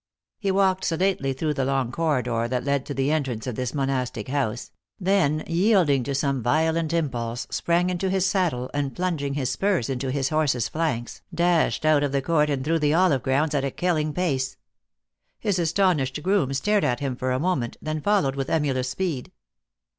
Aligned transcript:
He 0.39 0.49
walked 0.49 0.83
sedately 0.83 1.31
through 1.31 1.53
the 1.53 1.63
long 1.63 1.91
corridor 1.91 2.47
that 2.47 2.63
led 2.63 2.87
to 2.87 2.93
the 2.95 3.11
entrance 3.11 3.45
of 3.45 3.53
this 3.53 3.71
mon 3.75 3.85
332 3.85 4.23
THE 4.31 4.35
ACTRESS 4.35 4.71
IN 4.99 5.05
HIGH 5.05 5.13
LIFE. 5.13 5.19
astic 5.19 5.19
house, 5.19 5.43
then, 5.45 5.55
yielding 5.55 6.03
to 6.05 6.15
some 6.15 6.41
violent 6.41 6.91
impulse, 6.91 7.45
sprang 7.51 7.91
into 7.91 8.09
his 8.09 8.25
saddle, 8.25 8.71
and 8.73 8.95
plunging 8.95 9.35
his 9.35 9.51
spurs 9.51 9.91
into 9.91 10.09
his 10.09 10.29
horse 10.29 10.55
s 10.55 10.67
flanks, 10.69 11.21
dashed 11.31 11.85
out 11.85 12.01
of 12.01 12.13
the 12.13 12.21
court 12.23 12.49
and 12.49 12.65
through 12.65 12.79
the 12.79 12.95
olive 12.95 13.21
grounds 13.21 13.53
at 13.53 13.63
a 13.63 13.69
killing 13.69 14.11
pace. 14.11 14.57
His 15.39 15.59
astonished 15.59 16.23
groom 16.23 16.51
stared 16.55 16.83
at 16.83 16.99
him 16.99 17.15
for 17.15 17.29
a 17.31 17.37
moment, 17.39 17.77
then 17.79 18.01
followed 18.01 18.35
with 18.35 18.49
emulous 18.49 18.89
speed. 18.89 19.31